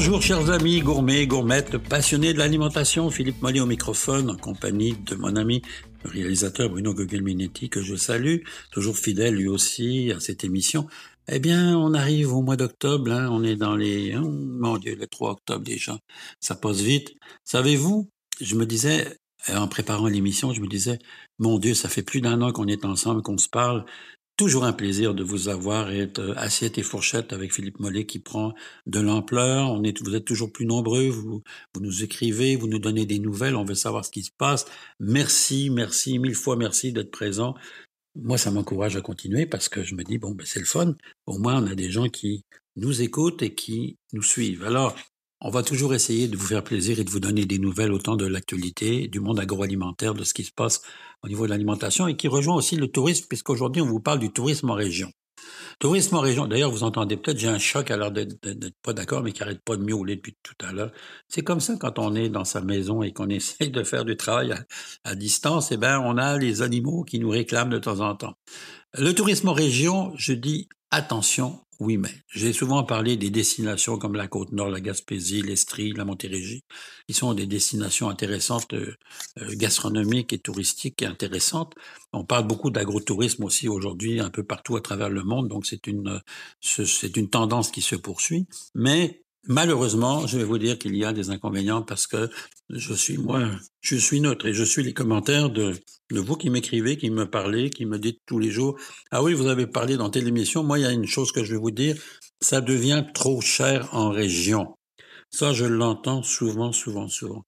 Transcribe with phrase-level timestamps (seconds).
[0.00, 5.14] Bonjour chers amis gourmets, gourmettes, passionnés de l'alimentation, Philippe Mollet au microphone en compagnie de
[5.14, 5.60] mon ami
[6.04, 8.38] le réalisateur Bruno Gugelminetti que je salue,
[8.72, 10.86] toujours fidèle lui aussi à cette émission.
[11.28, 14.16] Eh bien, on arrive au mois d'octobre, hein, on est dans les...
[14.16, 15.98] Oh, mon Dieu, le 3 octobre déjà,
[16.40, 17.12] ça passe vite.
[17.44, 18.08] Savez-vous,
[18.40, 20.98] je me disais, en préparant l'émission, je me disais,
[21.38, 23.84] mon Dieu, ça fait plus d'un an qu'on est ensemble, qu'on se parle.
[24.40, 28.06] Toujours un plaisir de vous avoir et être euh, assiette et fourchette avec Philippe Mollet
[28.06, 28.54] qui prend
[28.86, 29.70] de l'ampleur.
[29.70, 31.42] On est, vous êtes toujours plus nombreux, vous,
[31.74, 34.64] vous nous écrivez, vous nous donnez des nouvelles, on veut savoir ce qui se passe.
[34.98, 37.54] Merci, merci, mille fois merci d'être présent.
[38.14, 40.94] Moi, ça m'encourage à continuer parce que je me dis, bon, ben, c'est le fun.
[41.26, 44.64] Au moins, on a des gens qui nous écoutent et qui nous suivent.
[44.64, 44.96] Alors,
[45.40, 48.16] on va toujours essayer de vous faire plaisir et de vous donner des nouvelles autant
[48.16, 50.82] de l'actualité, du monde agroalimentaire, de ce qui se passe
[51.22, 54.30] au niveau de l'alimentation et qui rejoint aussi le tourisme, puisqu'aujourd'hui on vous parle du
[54.30, 55.10] tourisme en région.
[55.78, 58.36] Tourisme en région, d'ailleurs vous entendez peut-être, j'ai un chat qui a l'air d'être
[58.82, 60.92] pas d'accord, mais qui arrête pas de miauler depuis tout à l'heure.
[61.28, 64.16] C'est comme ça quand on est dans sa maison et qu'on essaye de faire du
[64.16, 64.54] travail
[65.04, 68.34] à, distance, eh ben on a les animaux qui nous réclament de temps en temps.
[68.98, 74.14] Le tourisme en région, je dis attention, oui, mais j'ai souvent parlé des destinations comme
[74.14, 76.62] la Côte-Nord, la Gaspésie, l'Estrie, la Montérégie,
[77.08, 78.94] qui sont des destinations intéressantes, euh,
[79.38, 81.74] euh, gastronomiques et touristiques et intéressantes.
[82.12, 85.86] On parle beaucoup d'agrotourisme aussi aujourd'hui un peu partout à travers le monde, donc c'est
[85.86, 86.20] une,
[86.60, 88.46] c'est une tendance qui se poursuit.
[88.74, 92.28] Mais Malheureusement, je vais vous dire qu'il y a des inconvénients parce que
[92.68, 95.72] je suis moi, je suis neutre et je suis les commentaires de,
[96.10, 98.78] vous qui m'écrivez, qui me parlez, qui me dites tous les jours
[99.10, 100.62] ah oui vous avez parlé dans telle émission.
[100.62, 101.96] Moi il y a une chose que je vais vous dire,
[102.42, 104.76] ça devient trop cher en région.
[105.30, 107.44] Ça je l'entends souvent, souvent, souvent.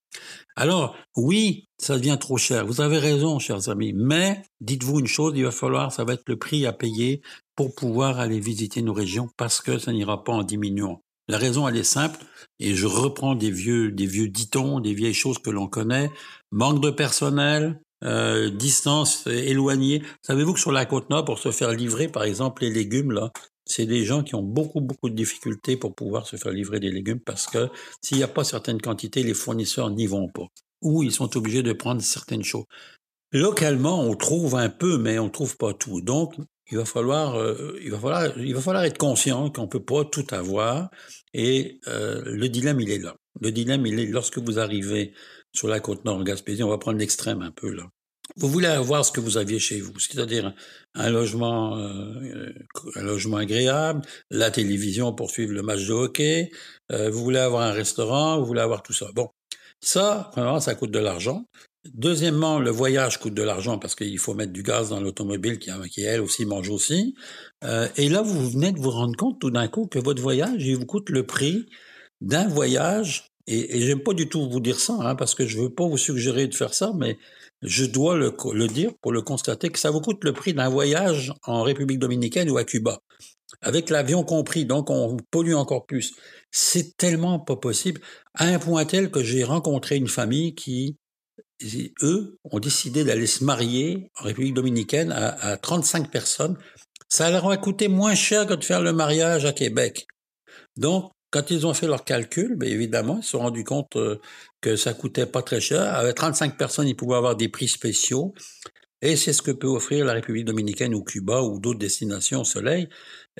[0.56, 2.66] Alors oui, ça devient trop cher.
[2.66, 3.92] Vous avez raison, chers amis.
[3.94, 7.20] Mais dites-vous une chose, il va falloir, ça va être le prix à payer
[7.54, 11.02] pour pouvoir aller visiter nos régions parce que ça n'ira pas en diminuant.
[11.32, 12.20] La raison, elle est simple,
[12.60, 16.10] et je reprends des vieux, des vieux ditons, des vieilles choses que l'on connaît.
[16.50, 20.02] Manque de personnel, euh, distance éloignée.
[20.20, 23.32] Savez-vous que sur la côte nord, pour se faire livrer, par exemple, les légumes, là,
[23.64, 26.90] c'est des gens qui ont beaucoup, beaucoup de difficultés pour pouvoir se faire livrer des
[26.90, 27.70] légumes parce que
[28.02, 30.48] s'il n'y a pas certaines quantités, les fournisseurs n'y vont pas.
[30.82, 32.66] Ou ils sont obligés de prendre certaines choses.
[33.32, 36.02] Localement, on trouve un peu, mais on trouve pas tout.
[36.02, 36.34] Donc,
[36.72, 40.06] il va falloir, euh, il va falloir, il va falloir être conscient qu'on peut pas
[40.06, 40.90] tout avoir.
[41.34, 43.14] Et euh, le dilemme, il est là.
[43.40, 45.12] Le dilemme, il est lorsque vous arrivez
[45.52, 47.84] sur la côte nord en Gaspésie, on va prendre l'extrême un peu là.
[48.36, 50.54] Vous voulez avoir ce que vous aviez chez vous, c'est-à-dire
[50.94, 52.54] un logement, euh,
[52.94, 54.00] un logement agréable,
[54.30, 56.50] la télévision pour suivre le match de hockey.
[56.88, 59.08] vous voulez avoir un restaurant, vous voulez avoir tout ça.
[59.14, 59.28] Bon,
[59.82, 61.44] ça, premièrement, ça coûte de l'argent.
[61.94, 65.70] Deuxièmement, le voyage coûte de l'argent parce qu'il faut mettre du gaz dans l'automobile qui,
[66.00, 67.16] elle aussi mange aussi.
[67.64, 70.62] Euh, et là, vous venez de vous rendre compte tout d'un coup que votre voyage,
[70.64, 71.66] il vous coûte le prix
[72.20, 73.26] d'un voyage.
[73.48, 75.84] Et, et j'aime pas du tout vous dire ça, hein, parce que je veux pas
[75.84, 77.18] vous suggérer de faire ça, mais
[77.62, 81.32] je dois le dire pour le constater que ça vous coûte le prix d'un voyage
[81.42, 83.00] en République dominicaine ou à Cuba.
[83.60, 86.14] Avec l'avion compris, donc on pollue encore plus.
[86.52, 88.00] C'est tellement pas possible,
[88.34, 90.96] à un point tel que j'ai rencontré une famille qui
[92.02, 96.56] eux ont décidé d'aller se marier en République dominicaine à, à 35 personnes.
[97.08, 100.06] Ça leur a coûté moins cher que de faire le mariage à Québec.
[100.76, 104.20] Donc, quand ils ont fait leurs calculs, bien évidemment, ils se sont rendus compte euh,
[104.60, 105.94] que ça coûtait pas très cher.
[105.94, 108.34] Avec 35 personnes, ils pouvaient avoir des prix spéciaux.
[109.02, 112.44] Et c'est ce que peut offrir la République dominicaine ou Cuba ou d'autres destinations au
[112.44, 112.88] soleil.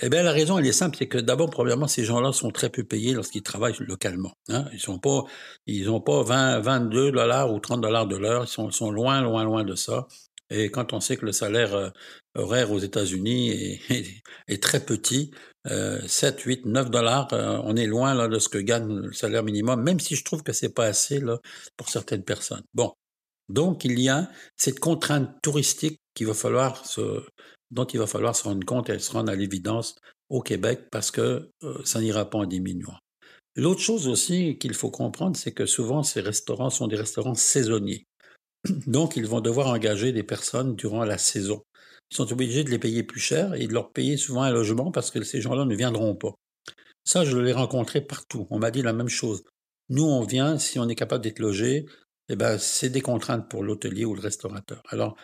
[0.01, 2.69] Eh bien, la raison, elle est simple, c'est que d'abord, premièrement, ces gens-là sont très
[2.69, 4.33] peu payés lorsqu'ils travaillent localement.
[4.49, 4.65] Hein.
[4.73, 5.23] Ils sont pas,
[5.67, 8.45] ils ont pas 20, 22 dollars ou 30 dollars de l'heure.
[8.45, 10.09] Ils sont, loin, loin, loin de ça.
[10.51, 11.91] Et quand on sait que le salaire euh,
[12.35, 15.31] horaire aux États-Unis est, est, très petit,
[15.69, 19.13] euh, 7, 8, 9 dollars, euh, on est loin là de ce que gagne le
[19.13, 21.39] salaire minimum, même si je trouve que c'est pas assez là
[21.77, 22.65] pour certaines personnes.
[22.75, 22.93] Bon,
[23.53, 26.83] donc, il y a cette contrainte touristique va falloir
[27.71, 29.97] dont il va falloir se rendre compte et se rendre à l'évidence
[30.29, 32.99] au Québec parce que euh, ça n'ira pas en diminuant.
[33.57, 38.07] L'autre chose aussi qu'il faut comprendre, c'est que souvent ces restaurants sont des restaurants saisonniers.
[38.87, 41.63] Donc, ils vont devoir engager des personnes durant la saison.
[42.11, 44.91] Ils sont obligés de les payer plus cher et de leur payer souvent un logement
[44.91, 46.35] parce que ces gens-là ne viendront pas.
[47.05, 48.47] Ça, je l'ai rencontré partout.
[48.51, 49.43] On m'a dit la même chose.
[49.89, 51.85] Nous, on vient si on est capable d'être logé,
[52.33, 54.83] eh ben, c'est des contraintes pour l'hôtelier ou le restaurateur.
[54.89, 55.17] Alors,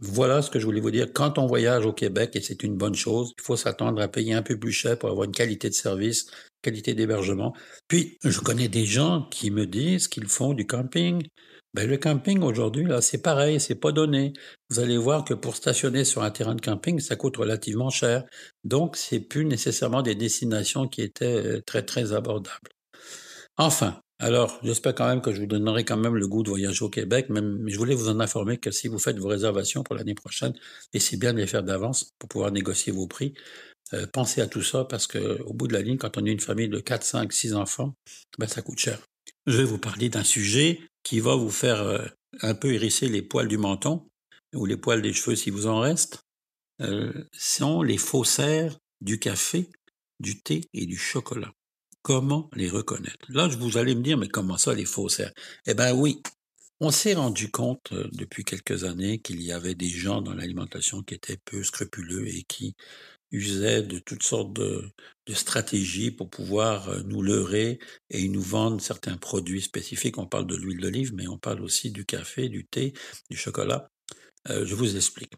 [0.00, 1.12] voilà ce que je voulais vous dire.
[1.12, 4.32] Quand on voyage au Québec, et c'est une bonne chose, il faut s'attendre à payer
[4.32, 6.26] un peu plus cher pour avoir une qualité de service,
[6.62, 7.52] qualité d'hébergement.
[7.88, 11.26] Puis, je connais des gens qui me disent qu'ils font du camping.
[11.74, 14.32] Ben, le camping aujourd'hui, là, c'est pareil, c'est pas donné.
[14.70, 18.24] Vous allez voir que pour stationner sur un terrain de camping, ça coûte relativement cher.
[18.64, 22.70] Donc, c'est plus nécessairement des destinations qui étaient euh, très, très abordables.
[23.56, 26.84] Enfin, alors, j'espère quand même que je vous donnerai quand même le goût de voyager
[26.84, 29.94] au Québec, mais je voulais vous en informer que si vous faites vos réservations pour
[29.94, 30.54] l'année prochaine,
[30.92, 33.34] essayez bien de les faire d'avance pour pouvoir négocier vos prix.
[33.94, 36.32] Euh, pensez à tout ça parce que au bout de la ligne, quand on est
[36.32, 37.94] une famille de 4, 5, 6 enfants,
[38.38, 38.98] ben, ça coûte cher.
[39.46, 42.04] Je vais vous parler d'un sujet qui va vous faire euh,
[42.42, 44.08] un peu hérisser les poils du menton
[44.52, 46.24] ou les poils des cheveux si vous en reste.
[46.80, 49.70] Euh, sont les faussaires du café,
[50.20, 51.52] du thé et du chocolat.
[52.02, 53.26] Comment les reconnaître?
[53.28, 55.32] Là, vous allez me dire, mais comment ça, les faussaires?
[55.66, 56.22] Eh bien oui,
[56.80, 61.02] on s'est rendu compte euh, depuis quelques années qu'il y avait des gens dans l'alimentation
[61.02, 62.76] qui étaient peu scrupuleux et qui
[63.32, 64.90] usaient de toutes sortes de,
[65.34, 67.78] stratégies pour pouvoir euh, nous leurrer
[68.10, 70.18] et nous vendre certains produits spécifiques.
[70.18, 72.94] On parle de l'huile d'olive, mais on parle aussi du café, du thé,
[73.28, 73.90] du chocolat.
[74.48, 75.34] Euh, je vous explique.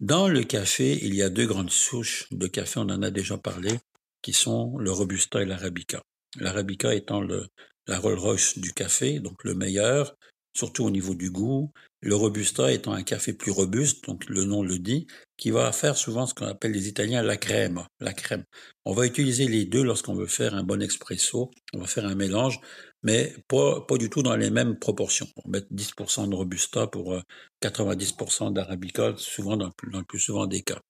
[0.00, 3.38] Dans le café, il y a deux grandes souches de café, on en a déjà
[3.38, 3.78] parlé,
[4.26, 6.02] qui sont le Robusta et l'Arabica.
[6.40, 7.46] L'Arabica étant le,
[7.86, 10.16] la Rolls Royce du café, donc le meilleur,
[10.52, 11.70] surtout au niveau du goût.
[12.00, 15.06] Le Robusta étant un café plus robuste, donc le nom le dit,
[15.36, 17.84] qui va faire souvent ce qu'on appelle les Italiens la crème.
[18.00, 18.42] La crème.
[18.84, 21.52] On va utiliser les deux lorsqu'on veut faire un bon expresso.
[21.72, 22.58] On va faire un mélange,
[23.04, 25.28] mais pas, pas du tout dans les mêmes proportions.
[25.36, 27.16] On va mettre 10% de Robusta pour
[27.62, 30.80] 90% euh, d'Arabica, souvent dans, le plus souvent des cas.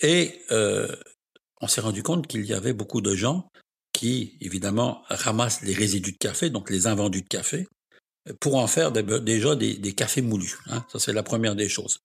[0.00, 0.88] Et euh,
[1.60, 3.48] on s'est rendu compte qu'il y avait beaucoup de gens
[3.92, 7.66] qui, évidemment, ramassent les résidus de café, donc les invendus de café,
[8.40, 10.56] pour en faire déjà des, cafés moulus.
[10.66, 10.84] Hein.
[10.92, 11.98] Ça, c'est la première des choses.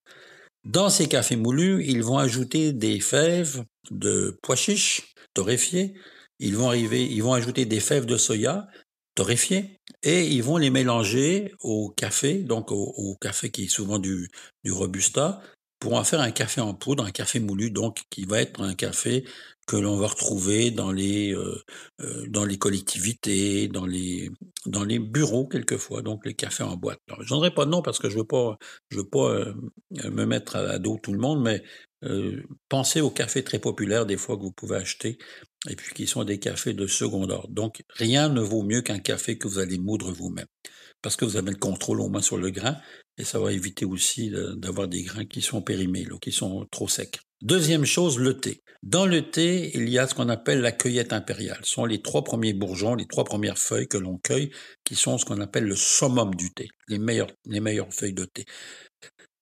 [0.64, 5.94] Dans ces cafés moulus, ils vont ajouter des fèves de pois chiches torréfiées.
[6.40, 8.68] Ils vont arriver, ils vont ajouter des fèves de soya
[9.16, 14.30] torréfiées et ils vont les mélanger au café, donc au, café qui est souvent du,
[14.64, 15.42] du robusta,
[15.84, 18.74] pour en faire un café en poudre, un café moulu, donc qui va être un
[18.74, 19.26] café
[19.68, 21.62] que l'on va retrouver dans les euh,
[22.00, 24.32] euh, dans les collectivités, dans les
[24.66, 27.02] dans les bureaux quelquefois, donc les cafés en boîte.
[27.20, 28.58] Je n'en pas de nom parce que je veux pas
[28.92, 29.54] je veux pas euh,
[29.92, 31.62] me mettre à, dos tout le monde, mais
[32.70, 35.18] pensez aux cafés très populaires des fois que vous pouvez acheter
[35.70, 37.50] et puis qui sont des cafés de second ordre.
[37.50, 40.48] Donc rien ne vaut mieux qu'un café que vous allez moudre vous-même
[41.02, 42.78] parce que vous avez le contrôle au moins sur le grain
[43.18, 47.20] et ça va éviter aussi d'avoir des grains qui sont périmés, qui sont trop secs.
[47.42, 48.64] Deuxième chose, le thé.
[48.82, 51.60] Dans le thé, il y a ce qu'on appelle la cueillette impériale.
[51.64, 54.52] Ce sont les trois premiers bourgeons, les trois premières feuilles que l'on cueille,
[54.84, 58.26] qui sont ce qu'on appelle le summum du thé, les meilleures, les meilleures feuilles de
[58.26, 58.46] thé.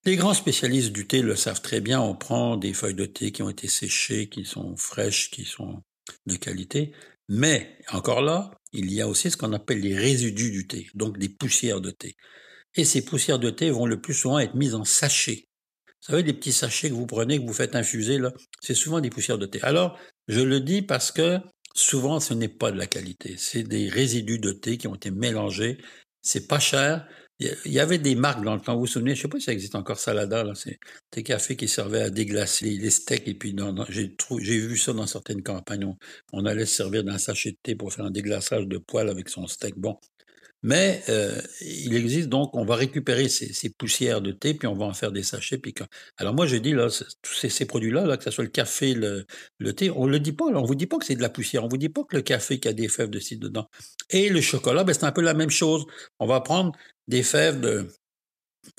[0.04, 2.00] Les grands spécialistes du thé le savent très bien.
[2.00, 5.80] On prend des feuilles de thé qui ont été séchées, qui sont fraîches, qui sont
[6.26, 6.92] de qualité.
[7.28, 11.18] Mais encore là, il y a aussi ce qu'on appelle les résidus du thé, donc
[11.18, 12.16] des poussières de thé.
[12.74, 15.48] Et ces poussières de thé vont le plus souvent être mises en sachets.
[15.86, 19.00] Vous savez, des petits sachets que vous prenez, que vous faites infuser, là, c'est souvent
[19.00, 19.60] des poussières de thé.
[19.62, 19.96] Alors,
[20.26, 21.38] je le dis parce que
[21.74, 23.36] souvent, ce n'est pas de la qualité.
[23.38, 25.78] C'est des résidus de thé qui ont été mélangés.
[26.22, 27.06] C'est pas cher.
[27.64, 29.38] Il y avait des marques dans le temps, vous vous souvenez, je ne sais pas
[29.38, 30.78] si ça existe encore, Salada, là, c'est
[31.12, 33.54] des cafés qui servaient à déglacer les steaks, et puis
[33.88, 35.96] j'ai vu ça dans certaines campagnes, on,
[36.32, 39.28] on allait se servir d'un sachet de thé pour faire un déglaçage de poêle avec
[39.28, 39.76] son steak.
[39.76, 39.98] Bon,
[40.62, 44.86] mais euh, il existe donc, on va récupérer ces, poussières de thé, puis on va
[44.86, 45.58] en faire des sachets.
[45.58, 45.74] Puis
[46.16, 46.88] Alors moi, je dis, là,
[47.22, 49.24] tous ces, ces produits-là, là, que ce soit le café, le,
[49.74, 51.64] thé, on ne le dit pas, on vous dit pas que c'est de la poussière,
[51.64, 53.68] on vous dit pas que le café qui a des fèves de cidre dedans.
[54.10, 55.84] Et le chocolat, ben, c'est un peu la même chose.
[56.20, 56.72] On va prendre
[57.08, 57.88] des fèves de,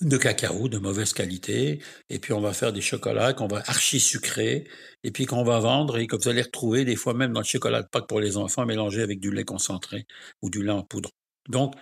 [0.02, 4.00] de cacao de mauvaise qualité, et puis on va faire des chocolats qu'on va archi
[4.00, 4.68] sucrer,
[5.04, 7.46] et puis qu'on va vendre et que vous allez retrouver des fois même dans le
[7.46, 10.06] chocolat de Pâques pour les enfants mélangé avec du lait concentré
[10.42, 11.10] ou du lait en poudre.
[11.50, 11.76] Donc,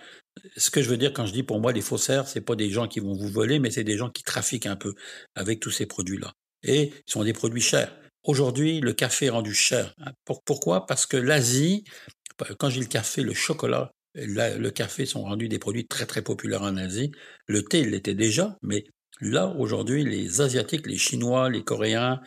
[0.56, 2.70] ce que je veux dire quand je dis pour moi les faussaires, c'est pas des
[2.70, 4.94] gens qui vont vous voler, mais c'est des gens qui trafiquent un peu
[5.34, 6.32] avec tous ces produits-là.
[6.62, 7.94] Et ils sont des produits chers.
[8.24, 9.94] Aujourd'hui, le café est rendu cher.
[9.98, 10.12] Hein.
[10.44, 10.86] Pourquoi?
[10.86, 11.84] Parce que l'Asie,
[12.58, 16.62] quand j'ai le café, le chocolat, le café sont rendus des produits très très populaires
[16.62, 17.12] en Asie.
[17.46, 18.84] Le thé, il l'était déjà, mais
[19.20, 22.20] là aujourd'hui, les Asiatiques, les Chinois, les Coréens,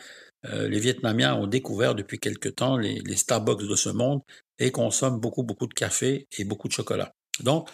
[0.46, 4.20] euh, les Vietnamiens ont découvert depuis quelque temps les Starbucks de ce monde
[4.58, 7.15] et consomment beaucoup beaucoup de café et beaucoup de chocolat.
[7.40, 7.68] Donc,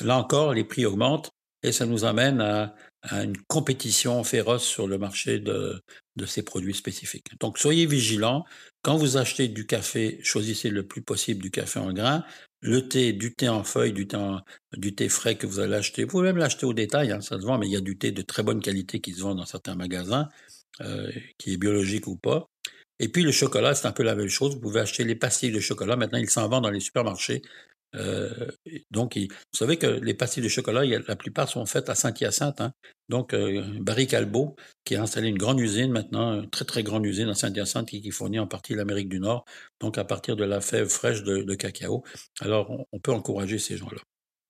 [0.00, 1.30] là encore, les prix augmentent
[1.62, 2.74] et ça nous amène à,
[3.12, 5.82] une compétition féroce sur le marché de,
[6.26, 7.28] ces produits spécifiques.
[7.40, 8.44] Donc, soyez vigilants.
[8.82, 12.24] Quand vous achetez du café, choisissez le plus possible du café en grain.
[12.60, 16.04] Le thé, du thé en feuille, du thé, frais que vous allez acheter.
[16.04, 17.96] Vous pouvez même l'acheter au détail, hein, ça se vend, mais il y a du
[17.96, 20.28] thé de très bonne qualité qui se vend dans certains magasins,
[20.82, 22.50] euh, qui est biologique ou pas.
[22.98, 24.54] Et puis le chocolat, c'est un peu la même chose.
[24.54, 25.96] Vous pouvez acheter les pastilles de chocolat.
[25.96, 27.40] Maintenant, ils s'en vendent dans les supermarchés
[27.96, 28.50] Euh,
[28.90, 32.60] donc, vous savez que les pastilles de chocolat, la plupart sont faites à Saint-Hyacinthe.
[32.60, 32.72] Hein.
[33.08, 37.04] Donc, euh, Barry Calbo, qui a installé une grande usine maintenant, une très très grande
[37.06, 39.44] usine à Saint-Hyacinthe, qui, fournit en partie l'Amérique du Nord,
[39.80, 42.04] donc à partir de la fève fraîche de, cacao.
[42.40, 44.00] Alors, on peut encourager ces gens-là.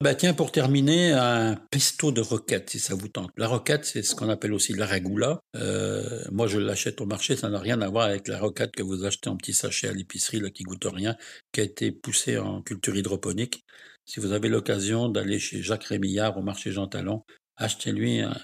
[0.02, 3.30] Bah tiens, pour terminer, un pesto de roquette, si ça vous tente.
[3.36, 5.40] La roquette, c'est ce qu'on appelle aussi la ragoula.
[5.56, 8.82] Euh, moi, je l'achète au marché, ça n'a rien à voir avec la roquette que
[8.82, 11.16] vous achetez en petit sachet à l'épicerie, là, qui goûte rien,
[11.52, 13.62] qui a été poussée en culture hydroponique.
[14.06, 17.22] Si vous avez l'occasion d'aller chez Jacques Rémillard au marché Jean Talon,
[17.56, 18.34] achetez-lui un,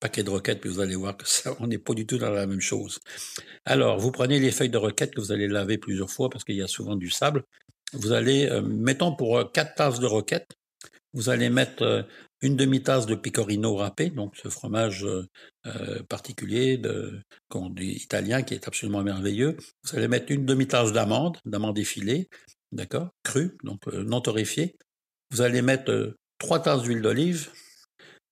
[0.00, 2.30] paquet de roquettes, puis vous allez voir que ça, on n'est pas du tout dans
[2.30, 2.98] la même chose.
[3.66, 6.56] Alors, vous prenez les feuilles de roquette que vous allez laver plusieurs fois parce qu'il
[6.56, 7.44] y a souvent du sable.
[7.92, 10.48] Vous allez, euh, mettons pour euh, quatre tasses de roquette,
[11.14, 12.02] vous allez mettre euh,
[12.42, 15.26] une demi-tasse de pecorino râpé, donc ce fromage euh,
[15.66, 17.22] euh, particulier de,
[17.78, 19.56] italien qui est absolument merveilleux.
[19.84, 22.28] Vous allez mettre une demi-tasse d'amandes, d'amandes effilées,
[22.72, 24.76] d'accord, crues, donc non torréfiées.
[25.30, 27.48] Vous allez mettre trois tasses d'huile d'olive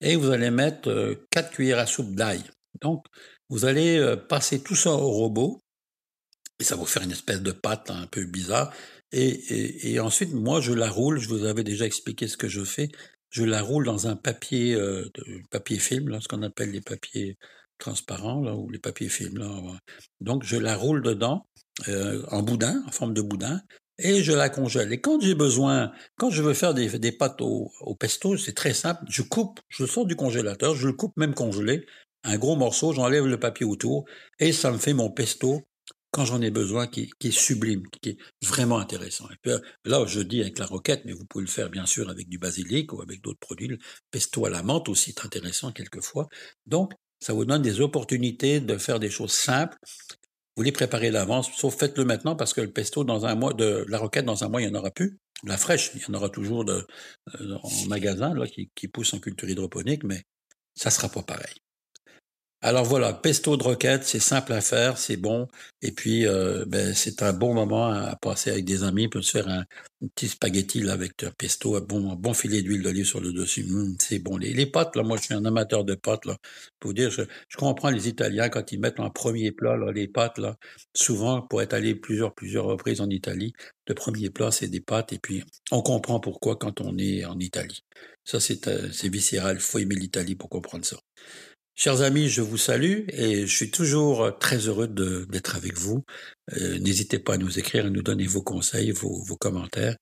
[0.00, 2.42] et vous allez mettre quatre cuillères à soupe d'ail.
[2.80, 3.06] Donc,
[3.48, 5.60] vous allez passer tout ça au robot
[6.58, 8.72] et ça va vous faire une espèce de pâte un peu bizarre.
[9.12, 11.18] Et, ensuite, moi, je la roule.
[11.18, 12.88] Je vous avais déjà expliqué ce que je fais.
[13.30, 15.08] Je la roule dans un papier, euh,
[15.50, 17.36] papier film, ce qu'on appelle les papiers
[17.78, 19.38] transparents, là, ou les papiers films.
[19.38, 19.48] Là.
[20.20, 21.46] Donc, je la roule dedans,
[21.88, 23.60] euh, en boudin, en forme de boudin,
[23.98, 24.92] et je la congèle.
[24.92, 28.74] Et quand j'ai besoin, quand je veux faire des, pâtes au, au pesto, c'est très
[28.74, 29.02] simple.
[29.08, 31.86] Je coupe, je sors du congélateur, je le coupe même congelé,
[32.24, 34.04] un gros morceau, j'enlève le papier autour,
[34.38, 35.62] et ça me fait mon pesto
[36.12, 39.28] quand j'en ai besoin, qui, est sublime, qui est vraiment intéressant.
[39.30, 39.52] Et puis,
[39.86, 42.38] là, je dis avec la roquette, mais vous pouvez le faire bien sûr avec du
[42.38, 43.68] basilic ou avec d'autres produits.
[43.68, 43.78] Le
[44.10, 46.28] pesto à la menthe aussi est intéressant quelquefois.
[46.66, 49.78] Donc, ça vous donne des opportunités de faire des choses simples.
[50.56, 53.86] Vous les préparez d'avance, sauf faites-le maintenant parce que le pesto dans un mois, de
[53.88, 55.18] la roquette dans un mois, il n'y en aura plus.
[55.44, 56.82] La fraîche, il y en aura toujours euh,
[57.62, 60.22] en magasin là, qui, qui pousse en culture hydroponique, mais
[60.74, 61.54] ça sera pas pareil.
[62.64, 65.48] Alors voilà, pesto de roquette, c'est simple à faire, c'est bon,
[65.82, 69.32] et puis euh, ben, c'est un bon moment à passer avec des amis, peut se
[69.32, 69.64] faire un,
[70.14, 73.64] petit spaghetti là, avec un pesto, un bon, bon filet d'huile d'olive sur le dessus,
[73.68, 74.36] hum, c'est bon.
[74.36, 76.36] Les, pâtes, là, moi je suis un amateur de pâtes, là,
[76.78, 77.22] pour dire, je,
[77.56, 80.56] comprends les Italiens quand ils mettent en premier plat là, les pâtes, là,
[80.94, 83.52] souvent pour être allé plusieurs, plusieurs reprises en Italie,
[83.88, 85.42] le premier plat c'est des pâtes, et puis
[85.72, 87.82] on comprend pourquoi quand on est en Italie.
[88.24, 90.96] Ça c'est euh, viscéral, il faut aimer l'Italie pour comprendre ça.
[91.82, 96.04] Chers amis, je vous salue et je suis toujours très heureux d'être avec vous.
[96.52, 99.96] Euh, n'hésitez pas à nous écrire, à nous donner vos conseils, vos, commentaires.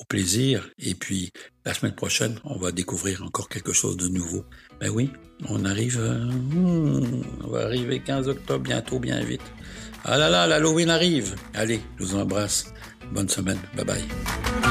[0.00, 0.66] Au plaisir.
[0.78, 1.32] Et puis,
[1.66, 4.46] la semaine prochaine, on va découvrir encore quelque chose de nouveau.
[4.80, 5.10] Ben oui,
[5.50, 9.42] on arrive, euh, hmm, on va arriver 15 octobre bientôt, bien vite.
[10.06, 11.34] Ah là là, l'Halloween arrive.
[11.52, 12.72] Allez, je vous embrasse.
[13.12, 13.58] Bonne semaine.
[13.76, 14.65] Bye bye.